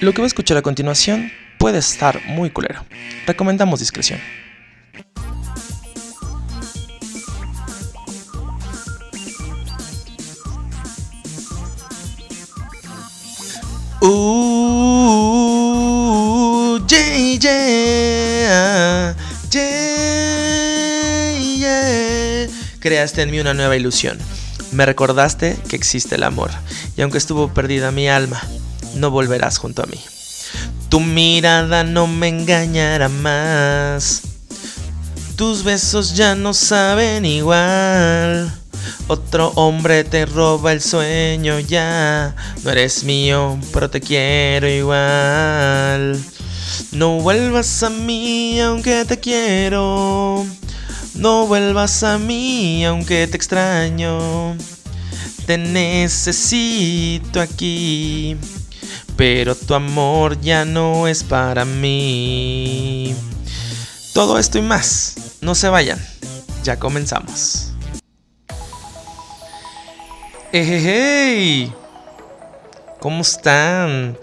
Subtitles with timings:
[0.00, 2.84] Lo que va a escuchar a continuación puede estar muy culero.
[3.26, 4.20] Recomendamos discreción.
[14.00, 14.78] Uh,
[16.86, 19.16] yeah, yeah,
[21.58, 22.48] yeah.
[22.78, 24.16] Creaste en mí una nueva ilusión.
[24.70, 26.50] Me recordaste que existe el amor.
[26.96, 28.40] Y aunque estuvo perdida mi alma,
[28.98, 29.98] no volverás junto a mí.
[30.88, 34.22] Tu mirada no me engañará más.
[35.36, 38.52] Tus besos ya no saben igual.
[39.06, 42.34] Otro hombre te roba el sueño ya.
[42.64, 46.22] No eres mío, pero te quiero igual.
[46.92, 50.46] No vuelvas a mí aunque te quiero.
[51.14, 54.56] No vuelvas a mí aunque te extraño.
[55.46, 58.36] Te necesito aquí.
[59.18, 63.16] Pero tu amor ya no es para mí.
[64.14, 65.16] Todo esto y más.
[65.40, 65.98] No se vayan.
[66.62, 67.72] Ya comenzamos.
[70.52, 71.72] ¡Hey!
[73.00, 74.16] ¿Cómo están?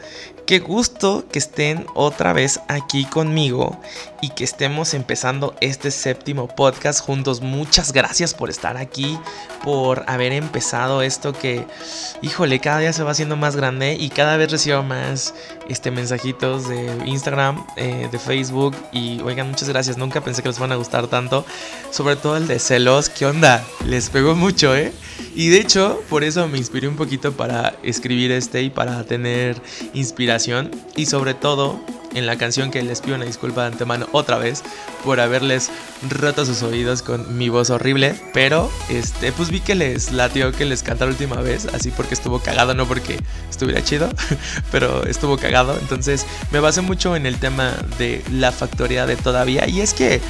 [0.46, 3.82] Qué gusto que estén otra vez aquí conmigo
[4.22, 7.42] y que estemos empezando este séptimo podcast juntos.
[7.42, 9.18] Muchas gracias por estar aquí,
[9.64, 11.66] por haber empezado esto que,
[12.22, 15.34] híjole, cada día se va haciendo más grande y cada vez recibo más
[15.70, 19.98] este, mensajitos de Instagram, eh, de Facebook y oigan, muchas gracias.
[19.98, 21.46] Nunca pensé que les van a gustar tanto,
[21.92, 23.10] sobre todo el de celos.
[23.10, 23.66] ¿Qué onda?
[23.86, 24.92] Les pegó mucho, ¿eh?
[25.36, 29.62] Y de hecho, por eso me inspiré un poquito para escribir este y para tener
[29.94, 30.72] inspiración.
[30.96, 31.80] Y sobre todo
[32.16, 34.64] en la canción que les pido una disculpa de antemano otra vez
[35.04, 35.70] por haberles
[36.10, 38.16] roto sus oídos con mi voz horrible.
[38.34, 41.68] Pero este, pues vi que les latió que les cantara la última vez.
[41.74, 44.10] Así porque estuvo cagado, no porque estuviera chido,
[44.72, 45.78] pero estuvo cagado.
[45.80, 49.68] Entonces me basé mucho en el tema de la factoría de todavía.
[49.68, 50.22] Y es que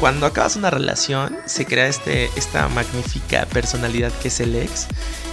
[0.00, 4.86] cuando acabas una relación se crea este, esta magnífica personalidad que es el ex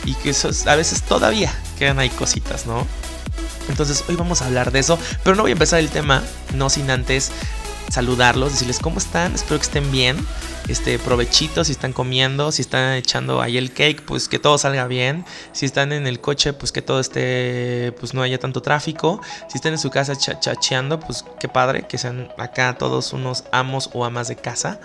[0.06, 2.86] y que eso, a veces todavía quedan ahí cositas, ¿no?
[3.70, 6.24] Entonces hoy vamos a hablar de eso, pero no voy a empezar el tema
[6.54, 7.32] no sin antes
[7.92, 10.18] saludarlos, decirles cómo están, espero que estén bien,
[10.70, 14.88] este provechito si están comiendo, si están echando ahí el cake, pues que todo salga
[14.88, 19.22] bien, si están en el coche, pues que todo esté, pues no haya tanto tráfico,
[19.50, 23.90] si están en su casa chacheando, pues qué padre, que sean acá todos unos amos
[23.94, 24.80] o amas de casa.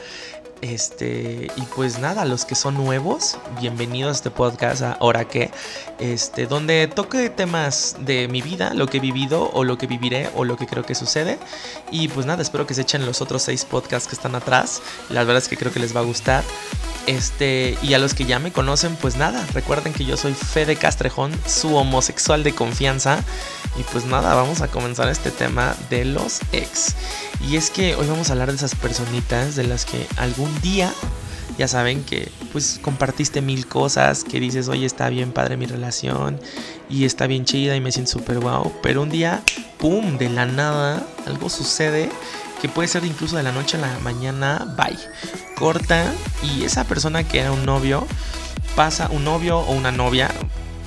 [0.62, 5.50] Este, y pues nada, los que son nuevos, bienvenidos a este podcast ahora que,
[5.98, 10.30] este, donde toque temas de mi vida, lo que he vivido o lo que viviré
[10.34, 11.38] o lo que creo que sucede.
[11.90, 14.80] Y pues nada, espero que se echen los otros seis podcasts que están atrás.
[15.10, 16.42] La verdad es que creo que les va a gustar.
[17.06, 20.76] Este, y a los que ya me conocen, pues nada, recuerden que yo soy Fede
[20.76, 23.22] Castrejón, su homosexual de confianza.
[23.78, 26.94] Y pues nada, vamos a comenzar este tema de los ex.
[27.48, 30.92] Y es que hoy vamos a hablar de esas personitas de las que algún día,
[31.58, 36.40] ya saben que pues compartiste mil cosas, que dices, oye, está bien padre mi relación
[36.88, 38.72] y está bien chida y me siento súper guau.
[38.82, 39.42] Pero un día,
[39.78, 42.08] ¡pum!, de la nada, algo sucede
[42.60, 44.98] que puede ser incluso de la noche a la mañana, bye.
[45.56, 46.12] Corta
[46.42, 48.06] y esa persona que era un novio
[48.76, 50.30] pasa un novio o una novia.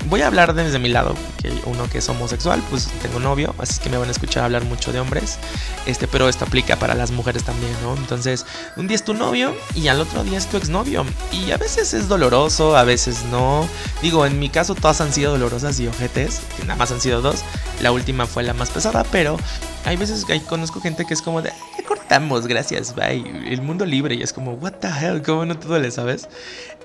[0.05, 3.81] Voy a hablar desde mi lado, que uno que es homosexual, pues tengo novio, así
[3.81, 5.37] que me van a escuchar hablar mucho de hombres.
[5.85, 7.95] Este, pero esto aplica para las mujeres también, ¿no?
[7.97, 8.45] Entonces,
[8.77, 11.05] un día es tu novio y al otro día es tu exnovio.
[11.33, 13.67] Y a veces es doloroso, a veces no.
[14.01, 17.21] Digo, en mi caso todas han sido dolorosas y ojetes, que nada más han sido
[17.21, 17.43] dos.
[17.81, 19.37] La última fue la más pesada, pero
[19.85, 23.23] hay veces que conozco gente que es como de, ya cortamos, gracias, bye.
[23.47, 26.27] El mundo libre y es como, what the hell, ¿cómo no te duele, sabes?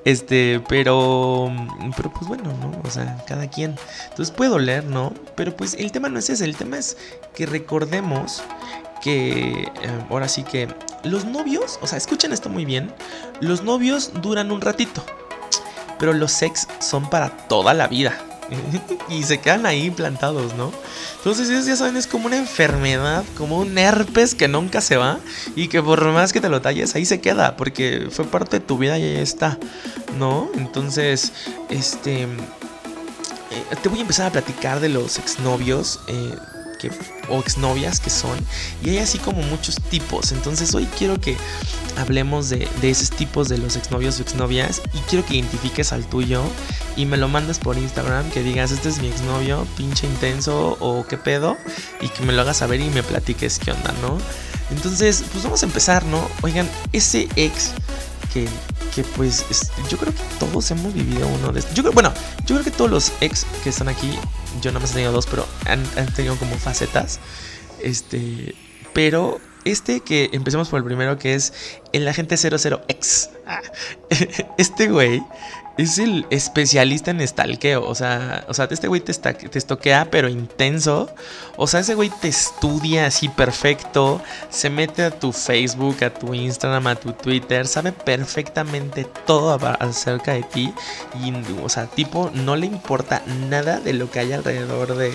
[0.05, 1.51] Este, pero,
[1.97, 2.81] pero pues bueno, ¿no?
[2.85, 3.77] O sea, cada quien.
[4.11, 5.15] Entonces puede doler, ¿no?
[5.35, 6.97] Pero pues el tema no es ese, el tema es
[7.35, 8.43] que recordemos
[9.03, 10.69] que, eh, ahora sí que,
[11.05, 12.93] los novios, o sea, escuchen esto muy bien,
[13.41, 15.05] los novios duran un ratito,
[15.99, 18.15] pero los sex son para toda la vida.
[19.09, 20.73] y se quedan ahí plantados, ¿no?
[21.19, 25.19] Entonces, ya saben, es como una enfermedad, como un herpes que nunca se va
[25.57, 28.67] y que por más que te lo talles, ahí se queda, porque fue parte de
[28.67, 29.59] tu vida y ahí está,
[30.19, 30.51] ¿no?
[30.57, 31.33] Entonces,
[31.71, 32.23] este.
[32.23, 32.29] eh,
[33.83, 36.01] te voy a empezar a platicar de los exnovios.
[36.09, 36.35] Eh,
[36.75, 36.91] que,
[37.29, 38.39] o exnovias que son.
[38.83, 40.33] Y hay así como muchos tipos.
[40.33, 41.37] Entonces hoy quiero que
[41.97, 44.83] hablemos de, de esos tipos de los exnovios o exnovias.
[44.93, 46.43] Y quiero que identifiques al tuyo.
[46.97, 48.31] Y me lo mandes por Instagram.
[48.31, 51.57] Que digas, este es mi exnovio, pinche intenso o qué pedo.
[52.01, 54.19] Y que me lo hagas saber y me platiques qué onda, ¿no?
[54.71, 56.27] Entonces, pues vamos a empezar, ¿no?
[56.43, 57.73] Oigan, ese ex
[58.33, 58.49] que,
[58.95, 59.45] que pues
[59.89, 61.75] yo creo que todos hemos vivido uno de estos.
[61.75, 62.13] Yo bueno,
[62.47, 64.19] yo creo que todos los ex que están aquí,
[64.63, 67.19] yo no me he tenido dos, pero han, han tenido como facetas.
[67.81, 68.55] Este,
[68.93, 71.53] pero este que empecemos por el primero que es
[71.93, 73.31] el agente 00X.
[73.47, 73.61] Ah,
[74.59, 75.23] este güey
[75.77, 77.87] es el especialista en estalqueo.
[77.87, 81.11] O sea, o sea este güey te, te estoquea, pero intenso.
[81.57, 84.23] O sea, ese güey te estudia así perfecto.
[84.51, 87.67] Se mete a tu Facebook, a tu Instagram, a tu Twitter.
[87.67, 90.73] Sabe perfectamente todo acerca de ti.
[91.23, 91.33] Y,
[91.63, 95.13] o sea, tipo, no le importa nada de lo que hay alrededor de,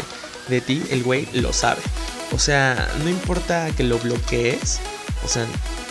[0.49, 0.83] de ti.
[0.89, 1.81] El güey lo sabe.
[2.33, 4.79] O sea, no importa que lo bloquees.
[5.23, 5.45] O sea,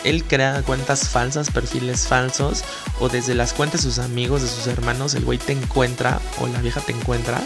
[0.04, 2.64] él crea cuentas falsas, perfiles falsos,
[3.00, 6.46] o desde las cuentas de sus amigos, de sus hermanos, el güey te encuentra, o
[6.46, 7.40] la vieja te encuentra,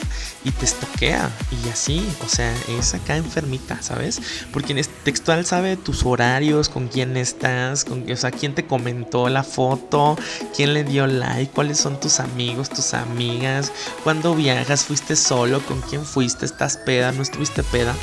[0.45, 1.31] y te estoquea.
[1.65, 4.21] Y así, o sea, es acá enfermita, ¿sabes?
[4.53, 9.29] Porque en textual sabe tus horarios, con quién estás, con, o sea, quién te comentó
[9.29, 10.17] la foto,
[10.55, 13.73] quién le dio like, cuáles son tus amigos, tus amigas,
[14.05, 17.95] cuándo viajas, fuiste solo, con quién fuiste, estás peda, no estuviste peda.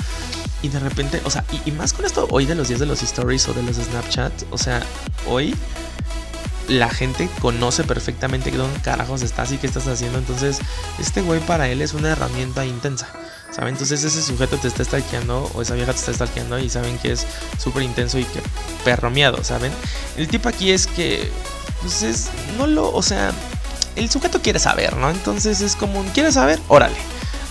[0.61, 3.01] Y de repente, o sea, y, más con esto hoy de los días de los
[3.01, 4.83] stories o de los Snapchat, o sea,
[5.27, 5.55] hoy
[6.67, 10.19] la gente conoce perfectamente dónde carajos estás y qué estás haciendo.
[10.19, 10.59] Entonces,
[10.99, 13.07] este güey para él es una herramienta intensa.
[13.51, 13.73] ¿Saben?
[13.73, 17.13] Entonces ese sujeto te está stalkeando o esa vieja te está stalkeando y saben que
[17.13, 17.25] es
[17.57, 18.41] súper intenso y que
[18.85, 19.71] perro miedo, ¿saben?
[20.17, 21.31] El tipo aquí es que,
[21.81, 22.29] pues es,
[22.59, 23.33] no lo, o sea,
[23.95, 25.09] el sujeto quiere saber, ¿no?
[25.09, 26.59] Entonces es como, ¿quieres saber?
[26.67, 26.95] Órale.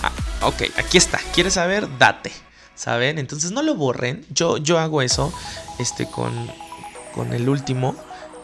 [0.01, 1.19] Ah, ok, aquí está.
[1.33, 1.87] ¿Quieres saber?
[1.97, 2.31] Date.
[2.79, 3.19] ¿Saben?
[3.19, 4.25] Entonces no lo borren.
[4.33, 5.33] Yo, yo hago eso
[5.79, 6.31] este, con,
[7.13, 7.93] con el último,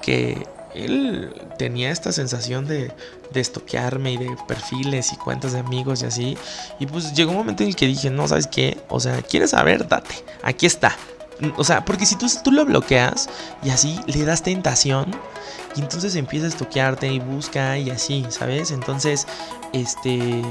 [0.01, 2.91] que él tenía esta sensación de,
[3.31, 6.37] de estoquearme y de perfiles y cuentas de amigos y así.
[6.79, 8.77] Y pues llegó un momento en el que dije, no, ¿sabes qué?
[8.89, 9.87] O sea, ¿quieres saber?
[9.87, 10.15] Date.
[10.43, 10.97] Aquí está.
[11.57, 13.29] O sea, porque si tú, tú lo bloqueas
[13.63, 15.15] y así le das tentación,
[15.75, 18.71] y entonces empieza a estoquearte y busca y así, ¿sabes?
[18.71, 19.27] Entonces,
[19.73, 20.41] este,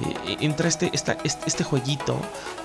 [0.41, 2.19] entra este, este, este jueguito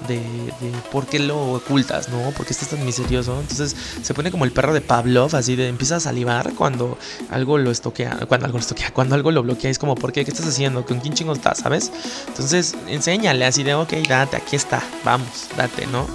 [0.09, 2.31] de, de, por qué lo ocultas, ¿no?
[2.35, 3.39] Porque estás tan misterioso.
[3.39, 6.97] Entonces se pone como el perro de Pavlov, así de empieza a salivar cuando
[7.29, 9.71] algo lo estoquea, cuando algo lo estoquea, cuando algo lo bloquea.
[9.71, 10.25] Es como, ¿por qué?
[10.25, 10.85] ¿Qué estás haciendo?
[10.85, 11.59] ¿Con quién chingo estás?
[11.59, 11.91] ¿Sabes?
[12.27, 16.05] Entonces, enséñale así de, ok, date, aquí está, vamos, date, ¿no?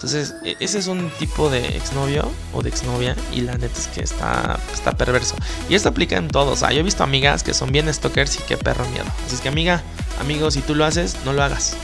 [0.00, 3.86] Entonces, e, ese es un tipo de exnovio o de exnovia y la neta es
[3.88, 5.34] que está, está perverso.
[5.68, 6.54] Y esto aplica en todos.
[6.54, 9.04] O sea, yo he visto amigas que son bien stalkers y que perro miedo.
[9.26, 9.82] Así es que amiga,
[10.18, 11.76] amigo, si tú lo haces, no lo hagas.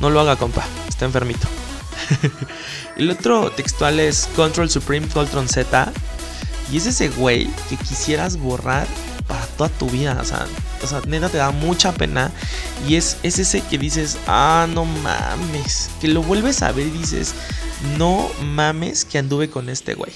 [0.00, 0.64] No lo haga, compa.
[0.88, 1.48] Está enfermito.
[2.96, 5.92] El otro textual es Control Supreme Control Z.
[6.70, 8.86] Y es ese güey que quisieras borrar
[9.26, 10.18] para toda tu vida.
[10.20, 10.46] O sea,
[10.82, 12.32] o sea, neta te da mucha pena.
[12.88, 15.90] Y es, es ese que dices, ah, no mames.
[16.00, 17.34] Que lo vuelves a ver y dices,
[17.98, 20.12] no mames que anduve con este güey.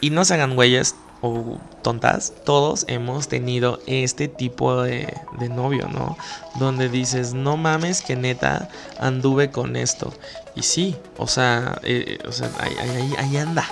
[0.00, 5.88] Y no se hagan güeyes o tontas, todos hemos tenido este tipo de, de, novio,
[5.88, 6.16] ¿no?
[6.58, 8.68] Donde dices, no mames que neta
[8.98, 10.12] anduve con esto.
[10.54, 13.66] Y sí, o sea, eh, o sea ahí, anda.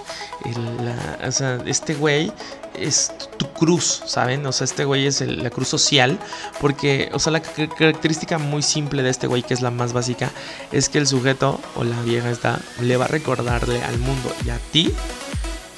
[1.27, 2.33] o sea, este güey
[2.75, 4.47] es tu cruz, ¿saben?
[4.47, 6.19] O sea, este güey es la cruz social.
[6.61, 10.31] Porque, o sea, la característica muy simple de este güey, que es la más básica,
[10.71, 14.51] es que el sujeto o la vieja está, le va a recordarle al mundo y
[14.51, 14.95] a ti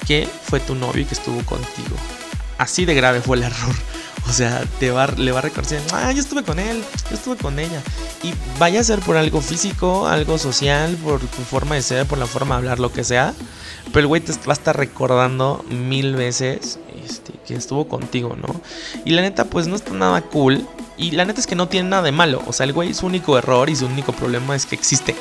[0.05, 1.95] que fue tu novio y que estuvo contigo.
[2.57, 3.75] Así de grave fue el error.
[4.29, 7.81] O sea, le va a recordar, ah, yo estuve con él, yo estuve con ella.
[8.21, 12.19] Y vaya a ser por algo físico, algo social, por tu forma de ser, por
[12.19, 13.33] la forma de hablar, lo que sea.
[13.87, 18.61] Pero el güey te va a estar recordando mil veces este, que estuvo contigo, ¿no?
[19.05, 20.65] Y la neta, pues no está nada cool.
[20.97, 22.43] Y la neta es que no tiene nada de malo.
[22.45, 25.15] O sea, el güey su único error y su único problema es que existe,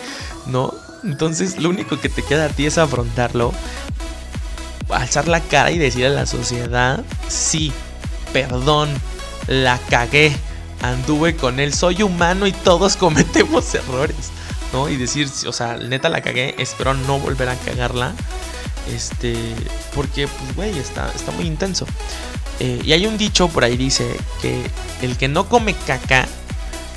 [0.46, 0.74] ¿no?
[1.02, 3.52] Entonces lo único que te queda a ti es afrontarlo,
[4.92, 7.72] alzar la cara y decir a la sociedad, sí,
[8.32, 8.88] perdón,
[9.46, 10.36] la cagué,
[10.82, 14.30] anduve con él, soy humano y todos cometemos errores,
[14.72, 14.88] ¿no?
[14.88, 18.12] Y decir, o sea, neta la cagué, espero no volver a cagarla,
[18.94, 19.36] este,
[19.94, 21.86] porque, pues, güey, está, está muy intenso.
[22.60, 24.62] Eh, y hay un dicho por ahí dice que
[25.00, 26.28] el que no come caca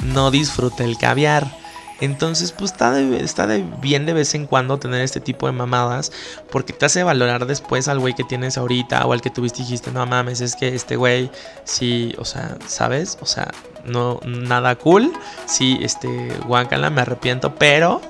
[0.04, 1.63] no disfruta el caviar.
[2.04, 5.54] Entonces, pues está, de, está de bien de vez en cuando tener este tipo de
[5.54, 6.12] mamadas.
[6.52, 9.06] Porque te hace valorar después al güey que tienes ahorita.
[9.06, 11.32] O al que tuviste y dijiste, no mames, es que este güey,
[11.64, 13.18] sí, o sea, ¿sabes?
[13.22, 13.52] O sea,
[13.86, 15.14] no, nada cool.
[15.46, 18.02] Sí, este, guácala, me arrepiento, pero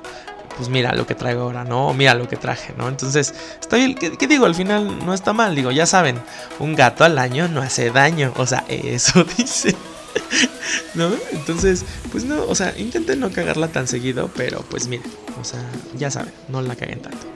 [0.57, 1.93] pues mira lo que traigo ahora, ¿no?
[1.93, 2.87] Mira lo que traje, ¿no?
[2.87, 4.45] Entonces, está bien, ¿qué, ¿qué, digo?
[4.45, 6.19] Al final no está mal, digo, ya saben,
[6.59, 9.75] un gato al año no hace daño, o sea, eso dice.
[10.93, 11.11] ¿No?
[11.31, 15.63] Entonces, pues no, o sea, intenten no cagarla tan seguido, pero pues miren, o sea,
[15.97, 17.27] ya saben, no la caguen tanto.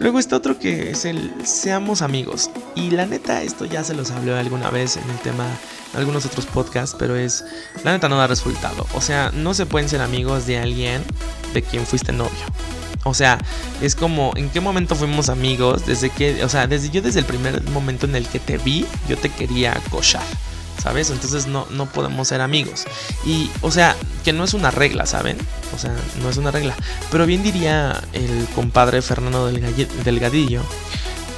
[0.00, 2.50] Luego está otro que es el seamos amigos.
[2.74, 5.46] Y la neta, esto ya se los hablé alguna vez en el tema,
[5.92, 7.44] en algunos otros podcasts, pero es,
[7.84, 8.86] la neta no da resultado.
[8.94, 11.02] O sea, no se pueden ser amigos de alguien
[11.52, 12.46] de quien fuiste novio.
[13.04, 13.38] O sea,
[13.82, 15.84] es como, ¿en qué momento fuimos amigos?
[15.84, 18.86] Desde que, o sea, desde yo desde el primer momento en el que te vi,
[19.06, 20.22] yo te quería cochar.
[20.80, 21.10] ¿Sabes?
[21.10, 22.86] Entonces no, no podemos ser amigos.
[23.26, 25.36] Y, o sea, que no es una regla, ¿saben?
[25.74, 26.74] O sea, no es una regla.
[27.10, 30.62] Pero bien diría el compadre Fernando Delgadillo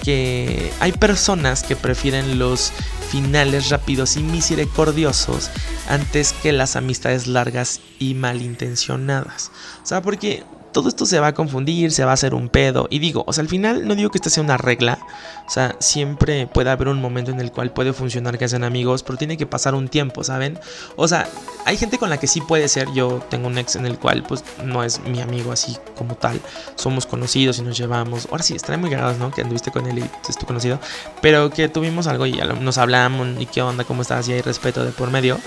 [0.02, 2.72] que hay personas que prefieren los
[3.11, 5.50] finales rápidos y misericordiosos
[5.88, 9.50] antes que las amistades largas y malintencionadas.
[9.82, 12.88] O sea, porque todo esto se va a confundir, se va a hacer un pedo.
[12.91, 14.99] Y digo, o sea, al final no digo que esta sea una regla.
[15.47, 19.02] O sea, siempre puede haber un momento en el cual puede funcionar que sean amigos,
[19.02, 20.59] pero tiene que pasar un tiempo, ¿saben?
[20.97, 21.29] O sea,
[21.64, 22.88] hay gente con la que sí puede ser.
[22.95, 26.41] Yo tengo un ex en el cual, pues, no es mi amigo así como tal.
[26.76, 28.29] Somos conocidos y nos llevamos.
[28.31, 29.31] Ahora sí, estaré muy grados, ¿no?
[29.31, 30.79] Que anduviste con él y es tu conocido.
[31.21, 34.85] Pero que tuvimos algo y nos hablamos y qué onda, cómo estás y hay respeto
[34.85, 35.38] de por medio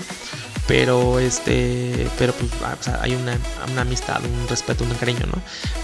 [0.66, 3.38] pero este pero pues ah, hay una,
[3.70, 5.40] una, amistad un respeto un cariño no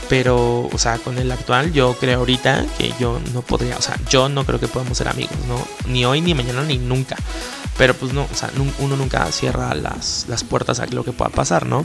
[0.09, 3.97] pero o sea con el actual yo creo ahorita que yo no podría o sea
[4.09, 7.17] yo no creo que podamos ser amigos no ni hoy ni mañana ni nunca
[7.83, 8.49] pero pues no, o sea,
[8.79, 11.85] uno nunca cierra las, las puertas a lo que pueda pasar, ¿no?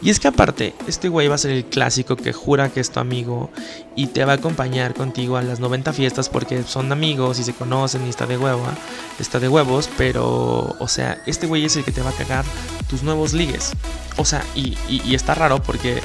[0.00, 2.90] Y es que aparte, este güey va a ser el clásico que jura que es
[2.90, 3.50] tu amigo
[3.94, 7.52] y te va a acompañar contigo a las 90 fiestas porque son amigos y se
[7.52, 8.64] conocen y está de huevo,
[9.20, 12.46] está de huevos, pero, o sea, este güey es el que te va a cagar
[12.88, 13.72] tus nuevos ligues.
[14.16, 16.00] O sea, y, y, está raro porque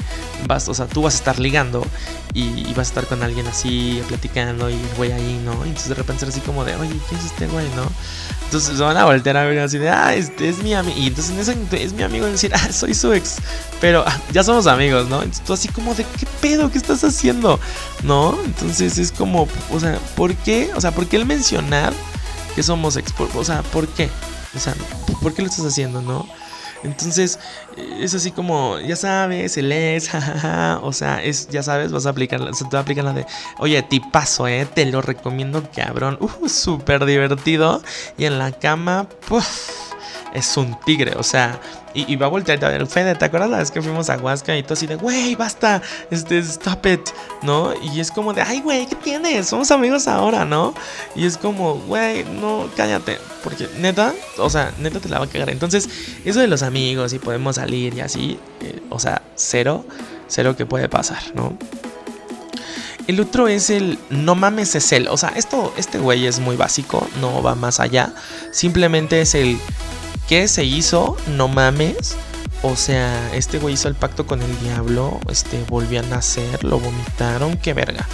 [0.46, 1.86] vas, o sea, tú vas a estar ligando
[2.34, 5.64] y, vas a estar con alguien así, platicando y el güey ahí, ¿no?
[5.64, 7.84] Y entonces de repente ser así como de, oye, ¿quién es este güey, no?
[8.44, 10.98] Entonces van a voltear a ver así de, ah, este es mi amigo.
[10.98, 13.36] Y entonces en es mi amigo y decir, ah, soy su ex.
[13.80, 15.22] Pero ah, ya somos amigos, ¿no?
[15.22, 16.70] Entonces tú así como de, ¿qué pedo?
[16.70, 17.58] ¿Qué estás haciendo?
[18.02, 18.38] ¿No?
[18.44, 20.70] Entonces es como, o sea, ¿por qué?
[20.74, 21.92] O sea, ¿por qué el mencionar
[22.54, 23.12] que somos ex?
[23.34, 24.08] O sea, ¿por qué?
[24.54, 24.74] O sea,
[25.22, 26.26] ¿por qué lo estás haciendo, no?
[26.82, 27.38] Entonces,
[27.76, 32.10] es así como, ya sabes, el es, jajaja, o sea, es, ya sabes, vas a
[32.10, 33.26] aplicar, se te va a aplicar la de,
[33.58, 37.82] oye, tipazo, eh, te lo recomiendo, cabrón, uh, súper divertido,
[38.16, 39.89] y en la cama, puff
[40.34, 41.60] es un tigre, o sea,
[41.92, 44.56] y, va a voltear a ver, Fede, ¿te acuerdas la vez que fuimos a Huasca
[44.56, 47.00] y tú así de, güey, basta, este, stop it,
[47.42, 47.72] ¿no?
[47.82, 49.48] Y es como de, ay, güey, ¿qué tienes?
[49.48, 50.72] Somos amigos ahora, ¿no?
[51.16, 55.28] Y es como, güey, no, cállate, porque neta, o sea, neta te la va a
[55.28, 55.50] cagar.
[55.50, 55.88] Entonces,
[56.24, 59.84] eso de los amigos y podemos salir y así, eh, o sea, cero,
[60.28, 61.58] cero que puede pasar, ¿no?
[63.08, 65.08] El otro es el no mames es él.
[65.08, 68.14] O sea, esto, este güey es muy básico, no va más allá.
[68.52, 69.58] Simplemente es el
[70.30, 71.16] ¿Qué se hizo?
[71.26, 72.16] No mames.
[72.62, 76.78] O sea, este güey hizo el pacto con el diablo, este, volvió a nacer, lo
[76.78, 78.06] vomitaron, qué verga.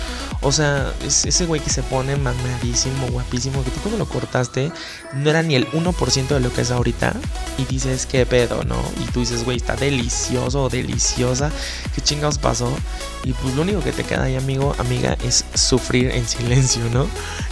[0.42, 4.70] O sea, ese güey que se pone mamadísimo, guapísimo, que tú cuando lo cortaste
[5.14, 7.14] no era ni el 1% de lo que es ahorita.
[7.58, 8.76] Y dices, qué pedo, ¿no?
[9.02, 11.50] Y tú dices, güey, está delicioso deliciosa,
[11.94, 12.70] qué chingados pasó.
[13.24, 17.06] Y pues lo único que te queda ahí, amigo, amiga, es sufrir en silencio, ¿no?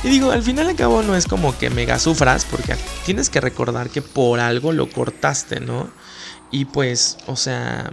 [0.05, 3.41] Y digo, al final al cabo no es como que mega sufras, porque tienes que
[3.41, 5.89] recordar que por algo lo cortaste, ¿no?
[6.55, 7.93] Y pues, o sea,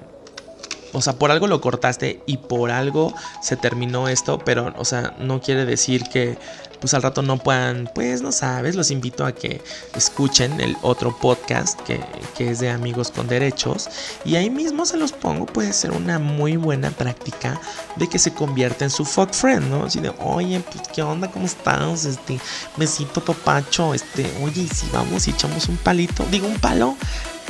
[0.94, 5.16] o sea, por algo lo cortaste y por algo se terminó esto, pero, o sea,
[5.20, 6.38] no quiere decir que
[6.80, 9.62] pues al rato no puedan, pues no sabes, los invito a que
[9.96, 12.02] escuchen el otro podcast que,
[12.38, 13.88] es de amigos con derechos
[14.26, 17.62] y ahí mismo se los pongo, puede ser una muy buena práctica
[17.98, 19.86] de que se convierta en su fuck friend, ¿no?
[19.86, 22.06] Así de, oye, pues qué onda, ¿cómo estás?
[22.06, 22.40] Este,
[22.78, 26.96] besito papacho, este, oye, si vamos y echamos un palito, digo un palo,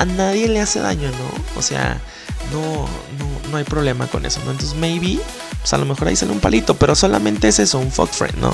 [0.02, 1.60] a nadie le hace daño, ¿no?
[1.60, 2.02] O sea,
[2.52, 4.52] no, no, no hay problema con eso, ¿no?
[4.52, 5.20] Entonces, maybe,
[5.60, 8.38] pues a lo mejor ahí sale un palito, pero solamente es eso, un fuck friend,
[8.40, 8.52] ¿no?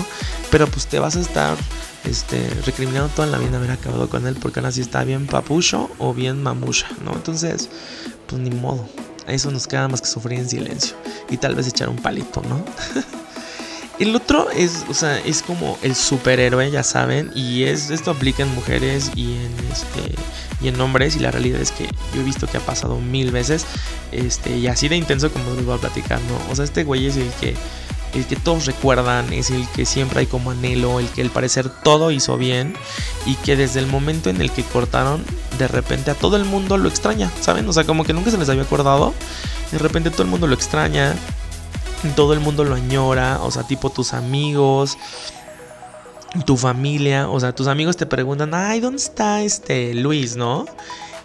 [0.51, 1.56] Pero pues te vas a estar
[2.04, 5.89] este, recriminando toda la vida haber acabado con él porque ahora sí está bien papucho
[6.00, 7.13] o bien mamusha, ¿no?
[7.13, 7.70] Entonces,
[8.27, 8.86] pues ni modo.
[9.25, 10.98] Eso nos queda más que sufrir en silencio
[11.30, 12.63] y tal vez echar un palito, ¿no?
[14.00, 18.44] El otro es, o sea, es como el superhéroe, ya saben, y es esto aplica
[18.44, 20.13] en mujeres y en este
[20.61, 23.31] y en hombres y la realidad es que yo he visto que ha pasado mil
[23.31, 23.65] veces,
[24.11, 26.51] este y así de intenso como les voy a platicar, ¿no?
[26.51, 27.55] O sea, este güey es el que
[28.13, 31.69] el que todos recuerdan, es el que siempre hay como anhelo, el que al parecer
[31.69, 32.73] todo hizo bien
[33.25, 35.23] y que desde el momento en el que cortaron,
[35.59, 37.67] de repente a todo el mundo lo extraña, ¿saben?
[37.67, 39.13] O sea, como que nunca se les había acordado,
[39.71, 41.15] de repente todo el mundo lo extraña,
[42.15, 44.97] todo el mundo lo añora, o sea, tipo tus amigos,
[46.46, 50.65] tu familia, o sea, tus amigos te preguntan, ay, ¿dónde está este Luis, no?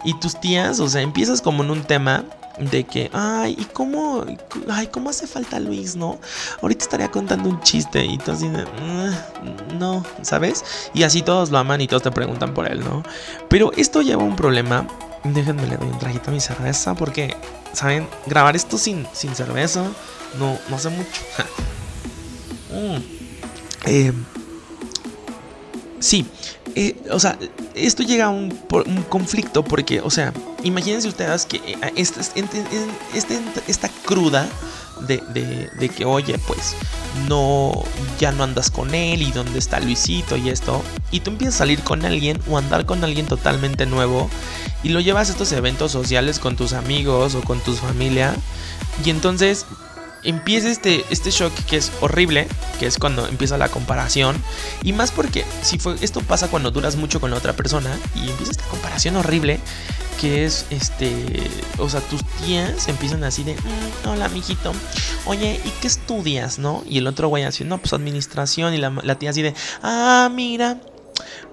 [0.03, 2.25] Y tus tías, o sea, empiezas como en un tema
[2.57, 4.25] de que, ay, ¿y cómo,
[4.69, 6.19] ay, cómo hace falta Luis, no?
[6.61, 10.63] Ahorita estaría contando un chiste y así de, mm, no, ¿sabes?
[10.93, 13.03] Y así todos lo aman y todos te preguntan por él, ¿no?
[13.49, 14.87] Pero esto lleva un problema.
[15.23, 17.35] Déjenme le doy un trajito a mi cerveza porque,
[17.71, 18.07] ¿saben?
[18.25, 19.85] Grabar esto sin, sin cerveza
[20.37, 21.21] no, no hace mucho.
[22.71, 22.97] mm.
[23.85, 24.13] eh,
[26.03, 26.25] sí,
[26.75, 27.37] eh, o sea,
[27.75, 28.51] esto llega a un,
[29.09, 30.33] conflicto porque, o sea,
[30.63, 33.33] imagínense ustedes que eh, esta, esta,
[33.67, 34.47] esta cruda
[35.07, 36.75] de, de, de, que, oye, pues
[37.29, 37.83] no,
[38.19, 41.57] ya no andas con él y dónde está Luisito y esto, y tú empiezas a
[41.59, 44.29] salir con alguien o andar con alguien totalmente nuevo
[44.83, 48.35] y lo llevas a estos eventos sociales con tus amigos o con tu familia,
[49.05, 49.65] y entonces
[50.23, 52.47] empieza este, este shock que es horrible,
[52.79, 54.35] que es cuando empieza la comparación.
[54.83, 58.51] Y más porque si esto pasa cuando duras mucho con la otra persona y empieza
[58.51, 59.59] esta comparación horrible,
[60.19, 64.71] que es este, o sea, tus tías empiezan así de, mm, hola, mijito,
[65.25, 66.83] oye, ¿y qué estudias, no?
[66.87, 70.29] Y el otro güey así, no, pues administración, y la, la tía así de, ah,
[70.31, 70.79] mira,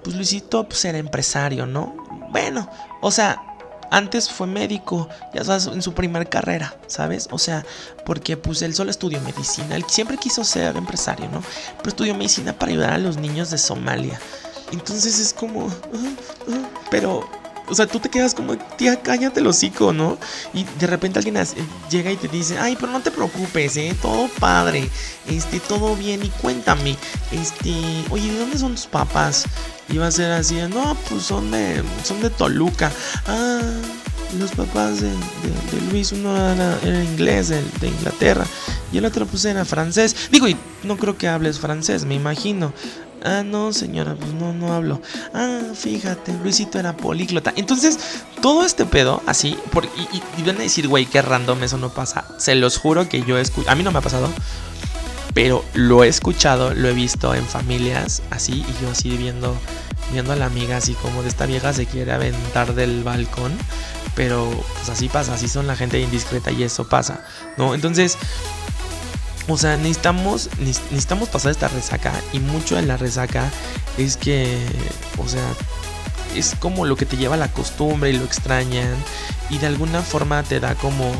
[0.03, 1.95] pues Luisito, pues era empresario, ¿no?
[2.31, 2.69] Bueno,
[3.01, 3.41] o sea,
[3.91, 7.27] antes fue médico, ya sabes, en su primer carrera, ¿sabes?
[7.31, 7.65] O sea,
[8.05, 11.43] porque pues él solo estudió medicina, él siempre quiso ser empresario, ¿no?
[11.77, 14.19] Pero estudió medicina para ayudar a los niños de Somalia.
[14.71, 15.67] Entonces es como,
[16.89, 17.29] pero
[17.71, 20.17] o sea, tú te quedas como, tía, cállate el hocico, ¿no?
[20.53, 21.37] Y de repente alguien
[21.89, 23.95] llega y te dice, ay, pero no te preocupes, ¿eh?
[24.01, 24.89] Todo padre,
[25.29, 26.21] este, todo bien.
[26.21, 26.97] Y cuéntame,
[27.31, 27.73] este,
[28.09, 29.45] oye, ¿de dónde son tus papás?
[29.87, 32.91] Y va a ser así, no, pues son de, son de Toluca.
[33.25, 33.61] Ah,
[34.37, 35.11] los papás de,
[35.91, 38.45] Luis, uno era, inglés, de, de, Inglaterra,
[38.91, 40.29] y el otro pues era francés.
[40.29, 42.73] Digo, y no creo que hables francés, me imagino.
[43.23, 44.99] Ah, no, señora, pues no, no hablo.
[45.33, 47.53] Ah, fíjate, Luisito era políglota.
[47.55, 47.99] Entonces,
[48.41, 51.89] todo este pedo, así, por, y, y, van a decir, güey, qué random, eso no
[51.89, 52.25] pasa.
[52.37, 54.29] Se los juro que yo he escuchado, a mí no me ha pasado,
[55.33, 59.55] pero lo he escuchado, lo he visto en familias así, y yo así viendo,
[60.11, 63.51] viendo a la amiga así como de esta vieja se quiere aventar del balcón.
[64.13, 67.23] Pero pues así pasa, así son la gente indiscreta y eso pasa,
[67.55, 67.73] ¿no?
[67.73, 68.17] Entonces,
[69.47, 72.13] o sea, necesitamos, necesitamos pasar esta resaca.
[72.33, 73.49] Y mucho en la resaca
[73.97, 74.57] es que,
[75.17, 75.45] o sea,
[76.35, 78.95] es como lo que te lleva la costumbre y lo extrañan.
[79.49, 81.11] Y de alguna forma te da como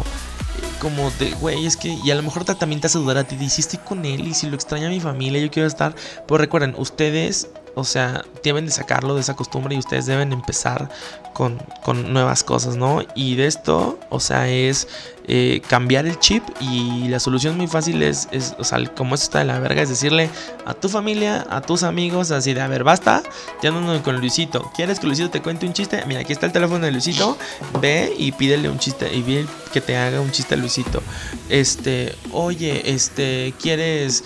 [0.79, 3.37] como de, güey, es que, y a lo mejor también te hace dudar a ti,
[3.45, 5.95] estoy con él y si lo extraña mi familia, yo quiero estar.
[6.27, 10.89] Pero recuerden, ustedes, o sea, deben de sacarlo de esa costumbre y ustedes deben empezar
[11.33, 13.03] con, con nuevas cosas, ¿no?
[13.13, 14.87] Y de esto, o sea, es
[15.27, 19.25] eh, cambiar el chip y la solución muy fácil es, es, o sea, como esto
[19.25, 20.29] está de la verga, es decirle
[20.65, 23.23] a tu familia, a tus amigos, así de, a ver, basta,
[23.61, 24.71] ya no con Luisito.
[24.75, 26.03] ¿Quieres que Luisito te cuente un chiste?
[26.07, 27.37] Mira, aquí está el teléfono de Luisito,
[27.79, 31.01] ve y pídele un chiste y ve que te haga un chiste a Luisito.
[31.49, 34.23] Este, oye, este, ¿quieres,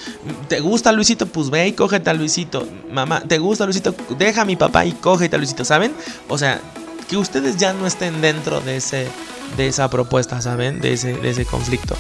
[0.48, 1.28] te gusta Luisito?
[1.28, 2.68] Pues ve y cógete a Luisito.
[2.92, 3.96] Mamá, ¿te gusta Luisito?
[4.18, 5.94] Deja a mi papá y cógete a Luisito, ¿saben?
[6.28, 6.62] O sea,
[7.10, 9.08] que ustedes ya no estén dentro de ese
[9.58, 10.82] de esa propuesta, ¿saben?
[10.82, 11.96] De ese, de ese conflicto.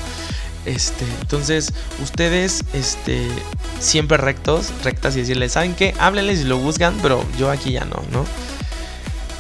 [0.66, 3.28] Este, entonces, ustedes, este,
[3.80, 5.94] siempre rectos, rectas y decirles, ¿saben qué?
[6.00, 8.26] Háblenles y lo buscan, pero yo aquí ya no, ¿no?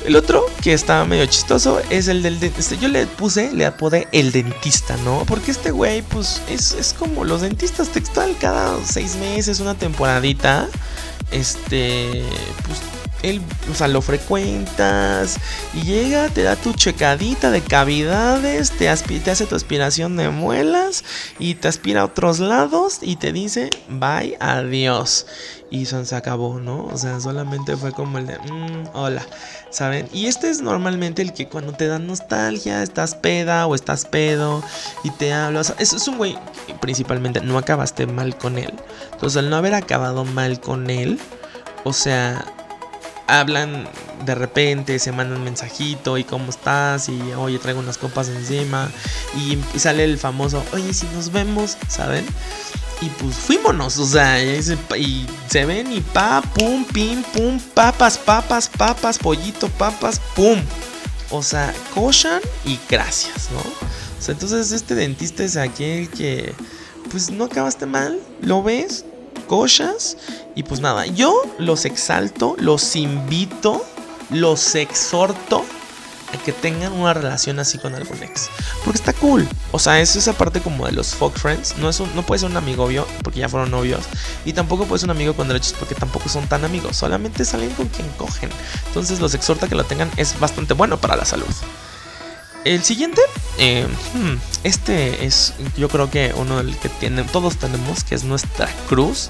[0.05, 2.75] El otro que está medio chistoso es el del dentista.
[2.75, 5.23] Yo le puse, le apodé el dentista, ¿no?
[5.25, 10.67] Porque este güey, pues, es, es como los dentistas textual, cada seis meses, una temporadita.
[11.31, 12.23] Este,
[12.67, 12.79] pues
[13.25, 15.37] él, o sea, lo frecuentas
[15.73, 21.03] y llega, te da tu checadita de cavidades, te, te hace tu aspiración de muelas
[21.39, 25.25] y te aspira a otros lados y te dice bye, adiós.
[25.71, 26.85] Y se acabó, ¿no?
[26.85, 29.25] O sea, solamente fue como el de, mm, hola,
[29.71, 30.07] ¿saben?
[30.13, 34.63] Y este es normalmente el que cuando te da nostalgia, estás peda o estás pedo
[35.03, 35.61] y te habla.
[35.61, 36.37] O sea, eso es un güey,
[36.79, 38.73] principalmente, no acabaste mal con él.
[39.11, 41.19] Entonces, al no haber acabado mal con él,
[41.83, 42.45] o sea,
[43.27, 43.87] hablan
[44.25, 48.89] de repente, se mandan mensajito y cómo estás y oye traigo unas copas encima
[49.35, 52.25] y, sale el famoso, oye si nos vemos, ¿saben?
[53.01, 58.69] Y pues fuímonos, o sea, y se, ven y pa, pum, pim, pum, papas, papas,
[58.69, 60.61] papas, pollito, papas, pum.
[61.29, 63.59] O sea, cochan y gracias, ¿no?
[63.59, 66.53] O sea, entonces este dentista es aquel que,
[67.11, 69.03] pues no acabaste mal, lo ves,
[69.45, 70.17] cochas
[70.55, 73.85] y pues nada, yo los exalto, los invito,
[74.29, 75.63] los exhorto
[76.33, 78.49] a que tengan una relación así con algún ex.
[78.83, 79.47] Porque está cool.
[79.71, 81.77] O sea, es esa parte como de los fuck friends.
[81.77, 84.05] No, es no puede ser un amigo obvio porque ya fueron novios.
[84.45, 86.97] Y tampoco puede ser un amigo con derechos porque tampoco son tan amigos.
[86.97, 88.49] Solamente salen con quien cogen.
[88.87, 90.09] Entonces los exhorta a que lo tengan.
[90.17, 91.45] Es bastante bueno para la salud.
[92.65, 93.21] El siguiente,
[93.59, 96.89] eh, hmm, este es yo creo que uno del que
[97.31, 99.29] todos tenemos, que es nuestra cruz,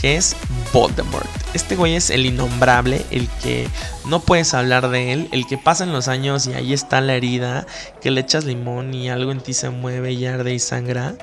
[0.00, 0.34] que es
[0.72, 1.28] Voldemort.
[1.52, 3.68] Este güey es el innombrable, el que
[4.06, 7.66] no puedes hablar de él, el que pasan los años y ahí está la herida,
[8.00, 11.16] que le echas limón y algo en ti se mueve y arde y sangra.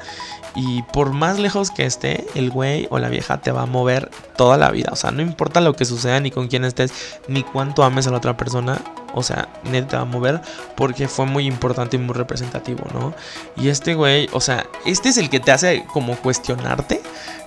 [0.55, 4.11] Y por más lejos que esté, el güey o la vieja te va a mover
[4.37, 4.89] toda la vida.
[4.91, 6.91] O sea, no importa lo que suceda, ni con quién estés,
[7.27, 8.79] ni cuánto ames a la otra persona.
[9.13, 10.41] O sea, neta mover
[10.75, 13.13] porque fue muy importante y muy representativo, ¿no?
[13.55, 17.01] Y este güey, o sea, este es el que te hace como cuestionarte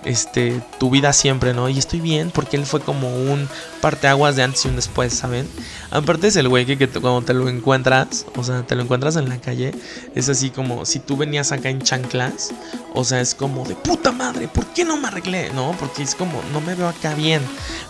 [0.04, 1.68] este, tu vida siempre, ¿no?
[1.68, 3.48] Y estoy bien porque él fue como un
[3.80, 5.48] parteaguas de antes y un después, ¿saben?
[5.90, 9.28] Aparte es el güey que, cuando te lo encuentras, o sea, te lo encuentras en
[9.28, 9.72] la calle,
[10.14, 12.50] es así como si tú venías acá en chanclas,
[12.94, 15.50] o sea, es como de puta madre, ¿por qué no me arreglé?
[15.50, 17.42] No, porque es como, no me veo acá bien.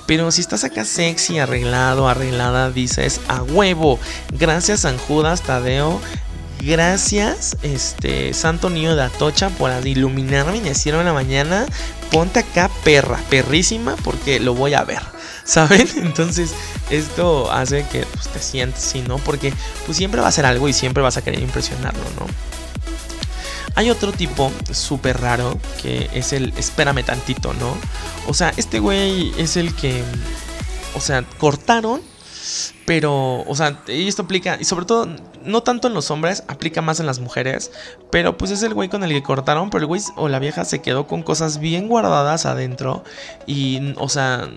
[0.06, 3.42] Pero si estás acá sexy, arreglado, arreglada, dices, a
[4.38, 6.00] gracias San Judas, Tadeo,
[6.62, 11.66] Gracias, este Santo Niño de Atocha, por iluminarme y decirme en la mañana.
[12.10, 15.00] Ponte acá, perra, perrísima, porque lo voy a ver.
[15.44, 15.88] ¿Saben?
[15.96, 16.52] Entonces,
[16.90, 19.16] esto hace que pues, te sientas así, ¿no?
[19.18, 19.54] Porque
[19.86, 22.26] pues siempre va a ser algo y siempre vas a querer impresionarlo, ¿no?
[23.74, 27.74] Hay otro tipo súper raro que es el espérame tantito, ¿no?
[28.28, 30.02] O sea, este güey es el que,
[30.94, 32.02] o sea, cortaron
[32.86, 35.08] pero, o sea, y esto aplica, y sobre todo,
[35.44, 37.70] no tanto en los hombres, aplica más en las mujeres.
[38.10, 40.64] Pero pues es el güey con el que cortaron, pero el güey o la vieja
[40.64, 43.04] se quedó con cosas bien guardadas adentro.
[43.46, 44.48] Y, o sea,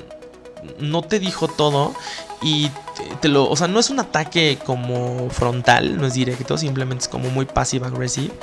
[0.79, 1.93] no te dijo todo
[2.43, 2.69] y
[3.21, 7.07] te, lo, o sea, no es un ataque como frontal, no es directo, simplemente es
[7.07, 8.33] como muy passive aggressive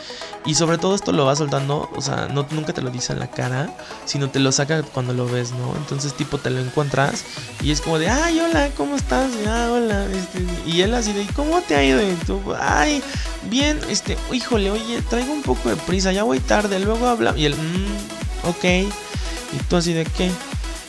[0.46, 3.18] y sobre todo esto lo va soltando, o sea, no nunca te lo dice en
[3.18, 3.68] la cara,
[4.06, 5.74] sino te lo saca cuando lo ves, ¿no?
[5.76, 7.24] Entonces tipo te lo encuentras
[7.62, 11.26] y es como de, "Ay, hola, ¿cómo estás?" Ah, hola, este, y él así de,
[11.36, 13.02] "¿Cómo te ha ido?" Y tú, "Ay,
[13.50, 17.44] bien, este, híjole, oye, traigo un poco de prisa, ya voy tarde, luego habla." Y
[17.44, 20.30] él, mmm, ok." Y tú así de, "¿Qué?"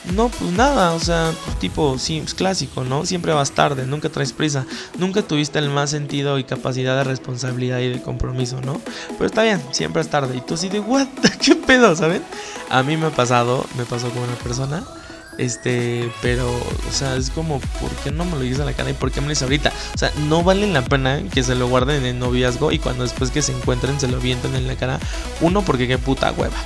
[0.06, 3.06] No, pues nada, o sea, pues tipo, sí, es clásico, ¿no?
[3.06, 4.66] Siempre vas tarde, nunca traes prisa,
[4.98, 8.82] nunca tuviste el más sentido y capacidad de responsabilidad y de compromiso, ¿no?
[9.10, 10.36] Pero está bien, siempre es tarde.
[10.36, 11.08] Y tú así de, ¿what?
[11.42, 12.24] ¿Qué pedo, saben?
[12.70, 14.84] A mí me ha pasado, me pasó con una persona,
[15.38, 18.90] este, pero, o sea, es como, ¿por qué no me lo dices a la cara
[18.90, 19.72] y por qué me lo dices ahorita?
[19.94, 23.32] O sea, no vale la pena que se lo guarden en noviazgo y cuando después
[23.32, 25.00] que se encuentren se lo vienten en la cara.
[25.42, 26.58] Uno, porque qué puta hueva.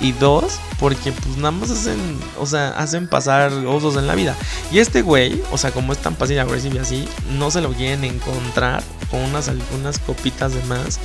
[0.00, 1.98] Y dos, porque pues nada más hacen,
[2.38, 4.34] o sea, hacen pasar osos en la vida.
[4.70, 7.72] Y este güey, o sea, como es tan fácil agresivo y así, no se lo
[7.72, 10.98] quieren encontrar con unas, algunas copitas de más.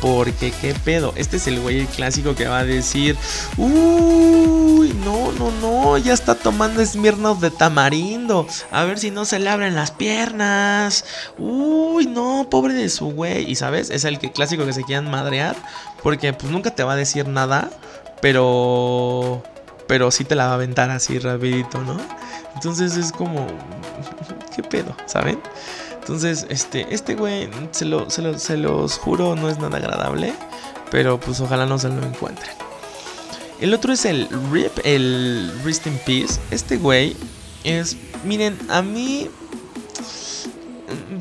[0.00, 1.14] Porque qué pedo.
[1.16, 3.16] Este es el güey clásico que va a decir,
[3.56, 8.46] uy, no, no, no, ya está tomando Smirnoff de tamarindo.
[8.70, 11.06] A ver si no se le abren las piernas.
[11.38, 13.50] Uy, no, pobre de su güey.
[13.50, 15.56] Y sabes, es el que clásico que se quieran madrear.
[16.02, 17.70] Porque pues nunca te va a decir nada
[18.24, 19.42] pero
[19.86, 22.00] pero sí te la va a aventar así rapidito, ¿no?
[22.54, 23.46] Entonces es como
[24.56, 25.38] qué pedo, ¿saben?
[26.00, 30.32] Entonces, este este güey se lo, se, se los juro no es nada agradable,
[30.90, 32.50] pero pues ojalá no se lo encuentren.
[33.60, 36.40] El otro es el Rip, el Rest in Peace.
[36.50, 37.14] Este güey
[37.62, 39.28] es, miren, a mí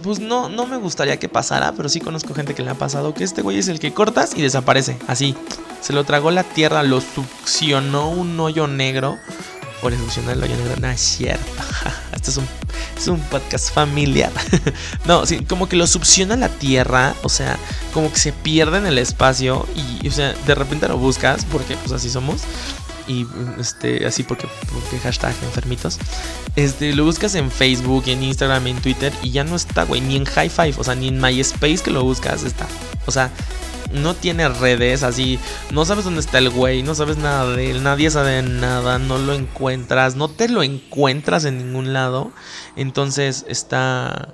[0.04, 3.14] pues no, no me gustaría que pasara, pero sí conozco gente que le ha pasado
[3.14, 5.36] que este güey es el que cortas y desaparece, así.
[5.84, 9.20] Se lo tragó la tierra, lo succionó un hoyo negro.
[9.82, 11.44] Por succionar el hoyo negro, no es cierto.
[12.14, 12.48] Este es un,
[12.98, 14.32] es un podcast familiar.
[15.06, 17.60] no, como que lo succiona la tierra, o sea,
[17.94, 21.76] como que se pierde en el espacio y, o sea, de repente lo buscas, porque
[21.76, 22.44] pues así somos
[23.06, 23.28] y
[23.60, 26.00] este así porque, porque hashtag enfermitos
[26.56, 30.16] este lo buscas en Facebook en Instagram en Twitter y ya no está güey ni
[30.16, 32.66] en High Five o sea ni en MySpace que lo buscas está
[33.06, 33.30] o sea
[33.94, 35.40] no tiene redes, así,
[35.72, 39.18] no sabes dónde está el güey, no sabes nada de él, nadie sabe nada, no
[39.18, 42.32] lo encuentras, no te lo encuentras en ningún lado.
[42.76, 44.30] Entonces está,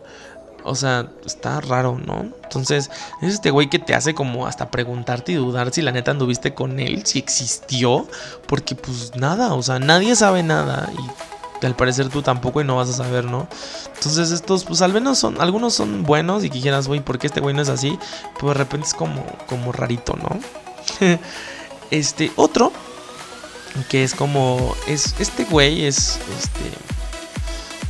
[0.64, 2.32] o sea, está raro, ¿no?
[2.44, 2.90] Entonces,
[3.22, 6.54] es este güey que te hace como hasta preguntarte y dudar si la neta anduviste
[6.54, 8.08] con él, si existió,
[8.48, 12.76] porque pues nada, o sea, nadie sabe nada y al parecer tú tampoco y no
[12.76, 13.48] vas a saber, ¿no?
[13.96, 17.28] Entonces estos, pues al menos son, algunos son buenos y que quieras, güey, ¿por qué
[17.28, 17.98] este güey no es así?
[18.40, 20.40] Pues de repente es como, como rarito, ¿no?
[21.92, 22.72] este, otro,
[23.90, 26.72] que es como, es, este güey es, este,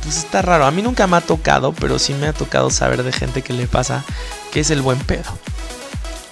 [0.02, 0.66] pues está raro.
[0.66, 3.52] A mí nunca me ha tocado, pero sí me ha tocado saber de gente que
[3.52, 4.04] le pasa,
[4.52, 5.30] que es el buen pedo.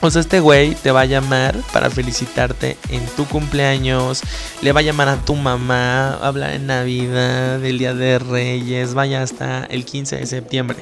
[0.00, 4.22] O sea, este güey te va a llamar para felicitarte en tu cumpleaños,
[4.62, 9.22] le va a llamar a tu mamá, hablar en Navidad, el Día de Reyes, vaya
[9.22, 10.76] hasta el 15 de septiembre.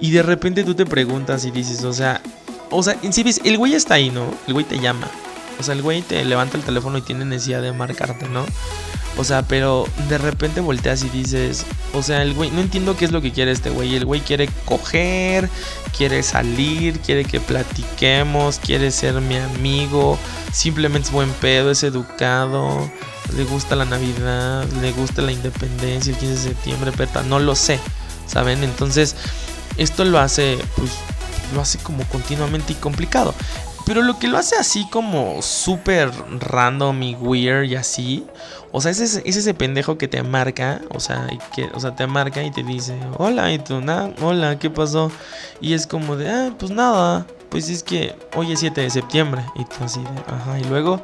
[0.00, 2.20] Y de repente tú te preguntas y dices, o sea,
[2.70, 3.12] o sea, en
[3.44, 4.32] el güey está ahí, ¿no?
[4.46, 5.10] El güey te llama.
[5.58, 8.44] O sea, el güey te levanta el teléfono y tiene necesidad de marcarte, ¿no?
[9.16, 13.04] O sea, pero de repente volteas y dices, o sea, el güey, no entiendo qué
[13.04, 13.94] es lo que quiere este güey.
[13.94, 15.48] El güey quiere coger,
[15.96, 20.18] quiere salir, quiere que platiquemos, quiere ser mi amigo,
[20.52, 22.90] simplemente es buen pedo, es educado,
[23.36, 27.54] le gusta la Navidad, le gusta la independencia, el 15 de septiembre, pero no lo
[27.54, 27.78] sé,
[28.26, 28.64] ¿saben?
[28.64, 29.14] Entonces,
[29.76, 30.90] esto lo hace, pues,
[31.54, 33.32] lo hace como continuamente y complicado.
[33.84, 38.26] Pero lo que lo hace así como súper random y weird y así.
[38.72, 40.80] O sea, es ese, ese pendejo que te marca.
[40.94, 44.58] O sea, que, o sea, te marca y te dice, hola, y tú, nada, hola,
[44.58, 45.12] ¿qué pasó?
[45.60, 47.26] Y es como de, ah, pues nada.
[47.50, 49.44] Pues es que hoy es 7 de septiembre.
[49.54, 50.58] Y tú así de, ajá.
[50.58, 51.00] Y luego,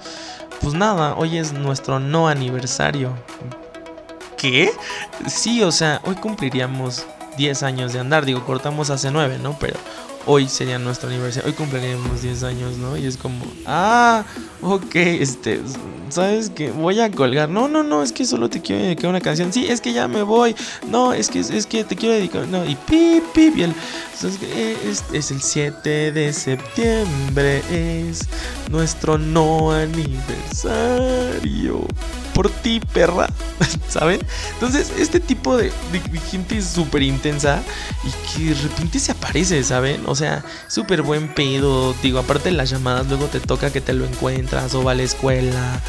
[0.60, 3.12] pues nada, hoy es nuestro no aniversario.
[4.36, 4.72] ¿Qué?
[5.26, 7.04] Sí, o sea, hoy cumpliríamos
[7.36, 8.24] 10 años de andar.
[8.24, 9.56] Digo, cortamos hace 9, ¿no?
[9.60, 9.78] Pero
[10.26, 12.96] hoy sería nuestro aniversario, hoy cumpliríamos 10 años, ¿no?
[12.96, 14.24] Y es como, ah,
[14.62, 15.60] ok, este,
[16.08, 16.70] ¿sabes qué?
[16.70, 17.48] Voy a colgar.
[17.48, 19.52] No, no, no, es que solo te quiero dedicar una canción.
[19.52, 20.54] Sí, es que ya me voy.
[20.88, 22.46] No, es que, es que te quiero dedicar.
[22.48, 23.74] No, y pip, pip, y el,
[24.84, 28.20] es, es el 7 de septiembre, es
[28.70, 31.86] nuestro no aniversario
[32.40, 33.28] por ti, perra.
[33.88, 34.18] ¿Saben?
[34.54, 35.70] Entonces, este tipo de,
[36.30, 37.62] gente súper intensa
[38.02, 40.04] y que de repente se aparece, ¿saben?
[40.06, 41.94] O sea, súper buen pedo.
[42.02, 44.94] Digo, aparte de las llamadas, luego te toca que te lo encuentras o va a
[44.94, 45.82] la escuela,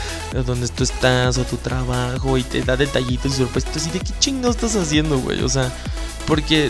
[0.46, 3.88] donde tú estás, o tu trabajo, y te da detallitos y sorpresitos.
[3.88, 5.42] ¿Y de qué chingo estás haciendo, güey?
[5.44, 5.72] O sea,
[6.28, 6.70] porque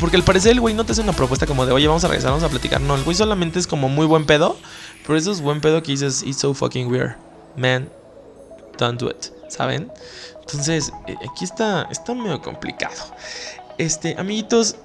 [0.00, 2.08] porque al parecer el güey no te hace una propuesta como de, oye, vamos a
[2.08, 2.82] regresar, vamos a platicar.
[2.82, 4.58] No, el güey solamente es como muy buen pedo.
[5.06, 7.16] Pero eso es buen pedo que dices, it's so fucking weird.
[7.56, 7.88] Man,
[8.78, 9.90] don't do it, ¿saben?
[10.40, 12.94] Entonces, eh, aquí está, está medio complicado.
[13.78, 14.76] Este, amiguitos,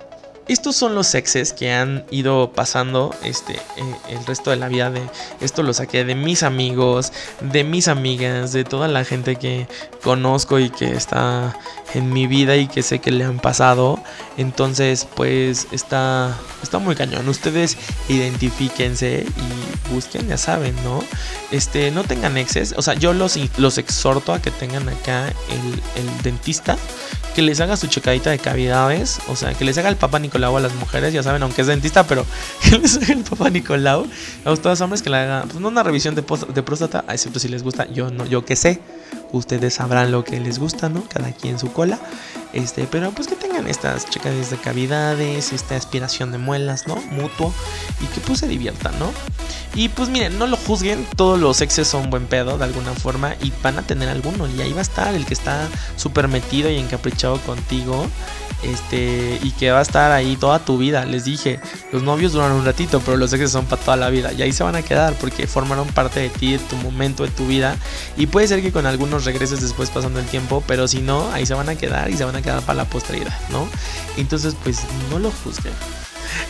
[0.47, 4.89] estos son los exes que han ido pasando este, eh, el resto de la vida.
[4.89, 5.01] De,
[5.41, 9.67] esto lo saqué de mis amigos, de mis amigas, de toda la gente que
[10.03, 11.55] conozco y que está
[11.93, 14.01] en mi vida y que sé que le han pasado.
[14.37, 17.27] Entonces, pues está, está muy cañón.
[17.27, 21.03] Ustedes identifíquense y busquen, ya saben, ¿no?
[21.51, 22.73] Este, no tengan exes.
[22.77, 26.77] O sea, yo los, los exhorto a que tengan acá el, el dentista
[27.35, 30.57] que les haga su checadita de cavidades, o sea, que les haga el Papa Nicolau
[30.57, 32.25] a las mujeres, ya saben, aunque es dentista, pero
[32.61, 34.07] que les haga el Papa Nicolau
[34.45, 37.87] a ustedes hombres que le haga, pues una revisión de, próstata, excepto si les gusta,
[37.91, 38.81] yo no, yo que sé,
[39.31, 41.03] ustedes sabrán lo que les gusta, ¿no?
[41.07, 41.71] Cada quien su
[42.51, 46.95] Este, pero pues que tengan estas checadas de cavidades, esta aspiración de muelas, ¿no?
[47.11, 47.53] Mutuo
[48.01, 49.11] y que pues se diviertan, ¿no?
[49.75, 53.35] Y pues miren, no lo juzguen, todos los exes son buen pedo de alguna forma
[53.41, 56.71] y van a tener alguno y ahí va a estar el que está súper metido
[56.71, 58.07] y encaprichado contigo
[58.63, 61.05] este y que va a estar ahí toda tu vida.
[61.05, 61.59] Les dije,
[61.91, 64.51] los novios duran un ratito, pero los exes son para toda la vida y ahí
[64.51, 67.75] se van a quedar porque formaron parte de ti, de tu momento, de tu vida
[68.17, 71.45] y puede ser que con algunos regreses después pasando el tiempo, pero si no, ahí
[71.45, 73.67] se van a quedar y se van a quedar para la posteridad, ¿no?
[74.17, 75.73] Entonces, pues no lo juzguen.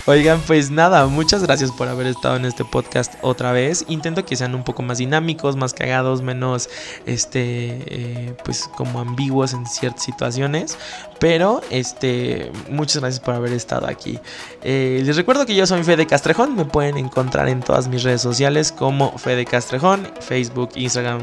[0.05, 3.85] Oigan, pues nada, muchas gracias por haber estado en este podcast otra vez.
[3.87, 6.69] Intento que sean un poco más dinámicos, más cagados, menos,
[7.05, 10.77] este, eh, pues como ambiguos en ciertas situaciones.
[11.19, 14.19] Pero, este, muchas gracias por haber estado aquí.
[14.63, 16.55] Eh, les recuerdo que yo soy Fede Castrejón.
[16.55, 21.21] Me pueden encontrar en todas mis redes sociales como Fede Castrejón, Facebook, Instagram,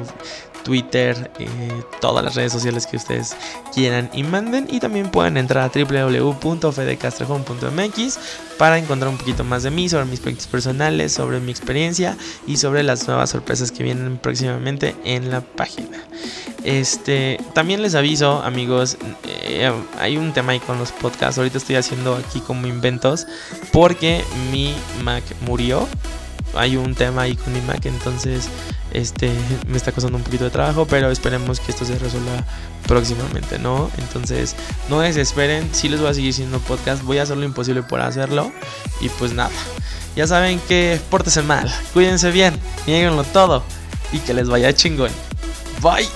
[0.66, 1.46] Twitter, eh,
[2.00, 3.36] todas las redes sociales que ustedes
[3.72, 4.66] quieran y manden.
[4.68, 8.18] Y también pueden entrar a www.fedecastrejón.mx
[8.58, 12.16] para encontrar un poquito más de mí, sobre mis proyectos personales, sobre mi experiencia
[12.48, 16.02] y sobre las nuevas sorpresas que vienen próximamente en la página.
[16.64, 21.38] Este, también les aviso, amigos, eh, hay un tema ahí con los podcasts.
[21.38, 23.28] Ahorita estoy haciendo aquí como inventos
[23.70, 24.74] porque mi
[25.04, 25.86] Mac murió.
[26.56, 28.48] Hay un tema ahí con mi Mac, entonces
[28.96, 29.30] este
[29.68, 32.44] me está costando un poquito de trabajo, pero esperemos que esto se resuelva
[32.86, 33.90] próximamente, ¿no?
[33.98, 34.56] Entonces,
[34.88, 38.00] no desesperen, si les voy a seguir haciendo podcast, voy a hacer lo imposible por
[38.00, 38.52] hacerlo
[39.00, 39.50] y pues nada.
[40.16, 43.62] Ya saben que pórtense mal, cuídense bien, nieguenlo todo
[44.12, 45.10] y que les vaya chingón.
[45.82, 46.08] Bye.